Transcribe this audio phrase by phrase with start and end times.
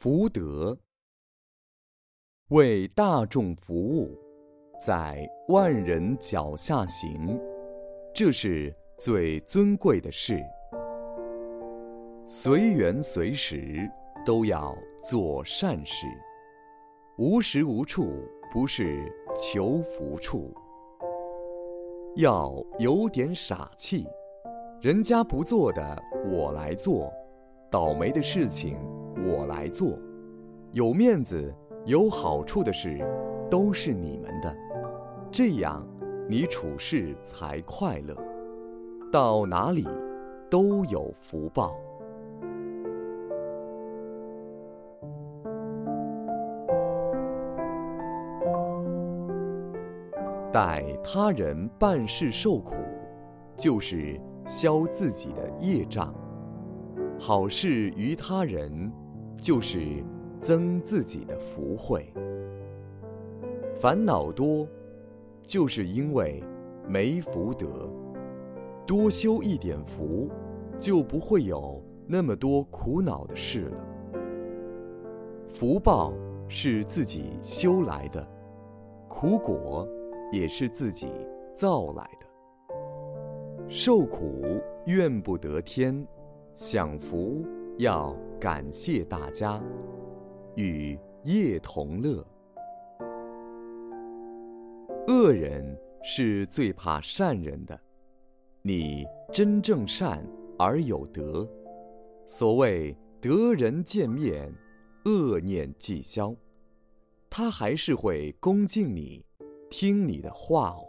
[0.00, 0.78] 福德，
[2.50, 4.16] 为大众服务，
[4.80, 7.36] 在万人脚下行，
[8.14, 10.40] 这是最尊贵的事。
[12.28, 13.90] 随缘随时
[14.24, 14.72] 都要
[15.02, 16.06] 做善事，
[17.16, 20.54] 无时无处不是求福处。
[22.14, 24.06] 要有点傻气，
[24.80, 27.12] 人家不做的我来做，
[27.68, 28.78] 倒霉的事情。
[29.26, 29.98] 我来做，
[30.72, 31.52] 有面子、
[31.84, 32.98] 有好处的事，
[33.50, 34.56] 都是你们的，
[35.30, 35.84] 这样
[36.28, 38.16] 你处事才快乐，
[39.10, 39.86] 到哪里
[40.50, 41.74] 都有福报。
[50.50, 52.76] 待他人办事受苦，
[53.56, 56.14] 就是消自己的业障。
[57.18, 58.90] 好事于他人。
[59.40, 60.02] 就是
[60.40, 62.12] 增自己的福慧。
[63.74, 64.66] 烦恼多，
[65.40, 66.42] 就是因为
[66.86, 67.88] 没福德。
[68.86, 70.28] 多修一点福，
[70.78, 73.84] 就不会有那么多苦恼的事了。
[75.46, 76.12] 福报
[76.48, 78.26] 是自己修来的，
[79.08, 79.86] 苦果
[80.32, 81.08] 也是自己
[81.54, 82.26] 造来的。
[83.68, 84.42] 受苦
[84.86, 86.06] 怨不得天，
[86.54, 87.44] 享福。
[87.78, 89.62] 要感谢大家，
[90.56, 92.26] 与业同乐。
[95.06, 97.80] 恶人是最怕善人的，
[98.62, 100.26] 你真正善
[100.58, 101.48] 而有德。
[102.26, 104.52] 所谓得人见面，
[105.04, 106.34] 恶念即消，
[107.30, 109.24] 他还是会恭敬你，
[109.70, 110.84] 听你的话哦。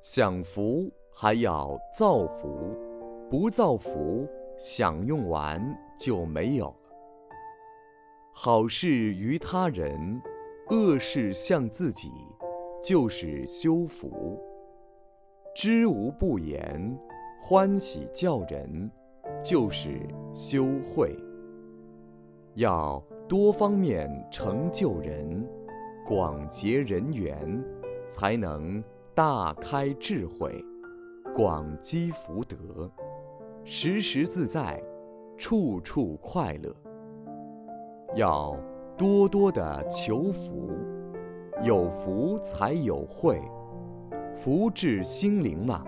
[0.00, 2.87] 享福还要造福。
[3.30, 5.62] 不造福，享用完
[5.98, 6.74] 就没有了。
[8.32, 10.18] 好事于他人，
[10.70, 12.10] 恶事向自己，
[12.82, 14.42] 就是修福。
[15.54, 16.98] 知无不言，
[17.38, 18.90] 欢喜教人，
[19.44, 20.00] 就是
[20.32, 21.14] 修慧。
[22.54, 25.46] 要多方面成就人，
[26.06, 27.62] 广结人缘，
[28.08, 28.82] 才能
[29.14, 30.64] 大开智慧，
[31.34, 32.90] 广积福德。
[33.70, 34.82] 时时自在，
[35.36, 36.74] 处处快乐。
[38.14, 38.56] 要
[38.96, 40.70] 多多的求福，
[41.62, 43.38] 有福才有慧，
[44.34, 45.84] 福至心灵嘛。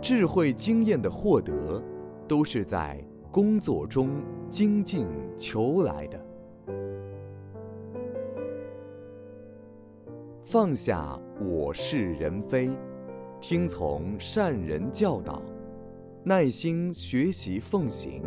[0.00, 1.82] 智慧经验的获得，
[2.26, 2.98] 都是在
[3.30, 4.08] 工作中
[4.48, 6.18] 精进求来的。
[10.40, 12.70] 放下我是人非，
[13.38, 15.42] 听从善人教导。
[16.22, 18.22] 耐心学习奉行，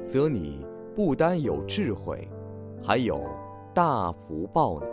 [0.00, 0.64] 则你
[0.94, 2.28] 不单有智慧，
[2.80, 3.20] 还有
[3.74, 4.86] 大福报呢。